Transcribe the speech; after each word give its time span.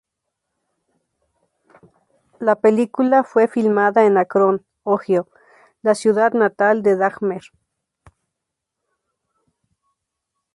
La 2.39 2.55
película 2.55 3.23
fue 3.23 3.47
filmada 3.47 4.03
en 4.03 4.17
Akron, 4.17 4.65
Ohio, 4.81 5.27
la 5.83 5.93
ciudad 5.93 6.33
natal 6.33 6.81
de 6.81 6.95
Dahmer. 6.95 7.43